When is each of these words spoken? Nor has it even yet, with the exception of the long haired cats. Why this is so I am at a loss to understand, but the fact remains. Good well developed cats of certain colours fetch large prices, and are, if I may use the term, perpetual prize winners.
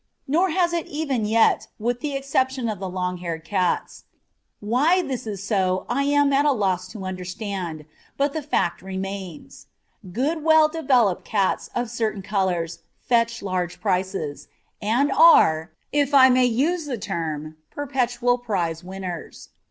Nor 0.27 0.49
has 0.49 0.73
it 0.73 0.87
even 0.87 1.27
yet, 1.27 1.67
with 1.77 1.99
the 1.99 2.15
exception 2.15 2.67
of 2.69 2.79
the 2.79 2.89
long 2.89 3.17
haired 3.17 3.43
cats. 3.45 4.05
Why 4.59 5.03
this 5.03 5.27
is 5.27 5.43
so 5.43 5.85
I 5.87 6.05
am 6.05 6.33
at 6.33 6.43
a 6.43 6.51
loss 6.51 6.87
to 6.93 7.05
understand, 7.05 7.85
but 8.17 8.33
the 8.33 8.41
fact 8.41 8.81
remains. 8.81 9.67
Good 10.11 10.43
well 10.43 10.67
developed 10.69 11.23
cats 11.23 11.69
of 11.75 11.91
certain 11.91 12.23
colours 12.23 12.79
fetch 12.99 13.43
large 13.43 13.79
prices, 13.79 14.47
and 14.81 15.11
are, 15.11 15.69
if 15.91 16.15
I 16.15 16.29
may 16.31 16.45
use 16.47 16.85
the 16.87 16.97
term, 16.97 17.57
perpetual 17.69 18.39
prize 18.39 18.83
winners. 18.83 19.49